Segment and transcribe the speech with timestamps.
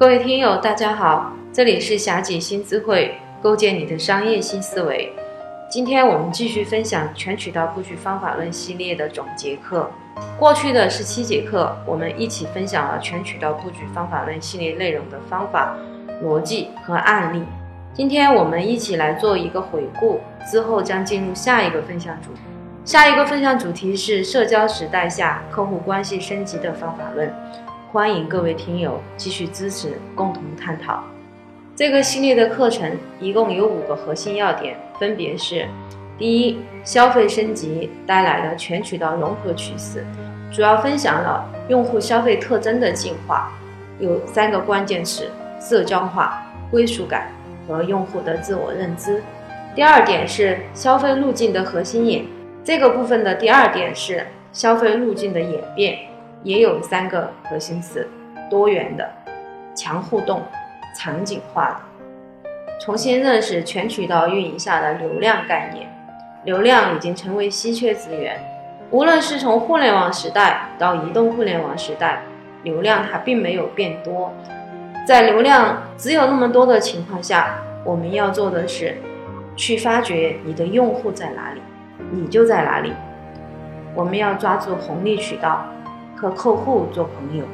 [0.00, 5.12] 各位听友，大家好，这里是霞姐新智慧，构建你的商业新思维。
[5.70, 9.90] 今天我们继续分享全渠道布局方法论系列的总结课。
[10.38, 15.76] 过去的十七节课，我们一起分享了全渠道布局方法论系列内容的方法、
[16.24, 17.44] 逻辑和案例。
[17.92, 20.18] 今天我们一起来做一个回顾，
[20.50, 22.40] 之后将进入下一个分享主题。
[22.86, 27.30] 下一个分享主题是社交时代下客户关系升级的方法论。
[27.92, 31.02] 欢迎各位听友继续支持，共同探讨。
[31.74, 35.66] 这个系列的课程一共有五个核心要点，分别是：
[36.16, 40.06] 第一，消费升级带来了全渠道融合趋势，
[40.52, 43.50] 主要分享了用户消费特征的进化，
[43.98, 45.28] 有三个关键词：
[45.60, 47.32] 社交化、归属感
[47.66, 49.20] 和用户的自我认知。
[49.74, 52.24] 第二点是消费路径的核心演，
[52.62, 55.98] 这个部分的第二点是消费路径的演变，
[56.42, 58.08] 也有三个核心词：
[58.48, 59.10] 多元的、
[59.74, 60.42] 强互动。
[60.92, 65.88] 场景化的，重新认识全渠道运营下的流量概念。
[66.44, 68.36] 流量已经成为稀缺资源，
[68.90, 72.22] 无论是从互联网时代到移动互联网时代，
[72.64, 74.32] 流量它并没有变多。
[75.06, 78.96] 在流量只有那么多的情况下，我们要做的是
[79.54, 81.62] 去发掘你的用户在哪里，
[82.10, 82.92] 你就在哪里。
[83.94, 85.64] 我们要抓住红利渠道，
[86.20, 87.44] 和客户做朋友。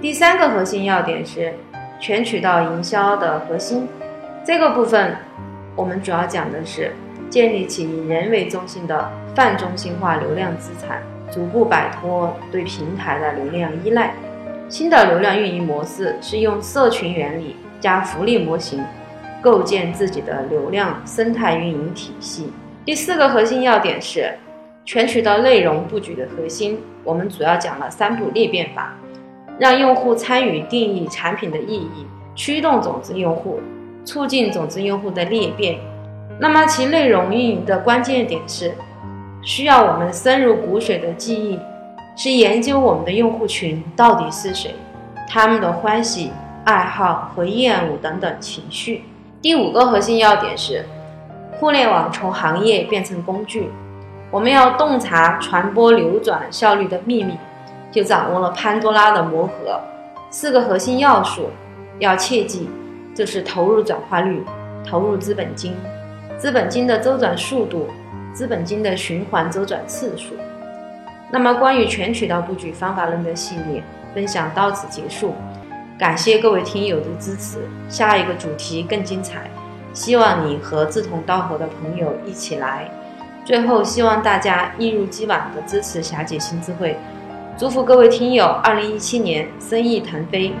[0.00, 1.52] 第三个核心要点是。
[1.98, 3.88] 全渠道营销的核心，
[4.44, 5.16] 这个部分
[5.74, 6.92] 我们主要讲的是
[7.30, 11.00] 建立起以人为中心的泛中心化流量资产，
[11.32, 14.12] 逐步摆脱对平台的流量依赖。
[14.68, 18.84] 新的流量运营模式是用社群原理加福利模型，
[19.40, 22.52] 构建自己的流量生态运营体系。
[22.84, 24.34] 第四个核心要点是
[24.86, 28.94] 全渠道内容布局的核心，我们主要讲了三步裂变法。
[29.58, 32.06] 让用户参与定义产品的意义，
[32.36, 33.58] 驱动种子用户，
[34.04, 35.76] 促进种子用户的裂变。
[36.38, 38.72] 那么其内容运营的关键点是，
[39.42, 41.58] 需要我们深入骨髓的记忆，
[42.14, 44.72] 是研究我们的用户群到底是谁，
[45.28, 46.30] 他们的欢喜、
[46.64, 49.02] 爱好和厌恶等等情绪。
[49.42, 50.84] 第五个核心要点是，
[51.58, 53.70] 互联网从行业变成工具，
[54.30, 57.36] 我们要洞察传播流转效率的秘密。
[57.92, 59.80] 就掌握了潘多拉的魔盒，
[60.28, 61.48] 四个核心要素
[61.98, 62.68] 要切记，
[63.14, 64.44] 就是投入转化率、
[64.86, 65.74] 投入资本金、
[66.36, 67.88] 资本金的周转速度、
[68.34, 70.34] 资本金的循环周转次数。
[71.30, 73.82] 那么关于全渠道布局方法论的系列
[74.12, 75.34] 分享到此结束，
[75.98, 79.48] 感谢各位听友的支持，下一个主题更精彩，
[79.94, 82.90] 希望你和志同道合的朋友一起来。
[83.46, 86.96] 最后希望大家一如既往的支持霞姐新智慧。
[87.56, 90.52] 祝福各位听友，二零一七年生意腾飞。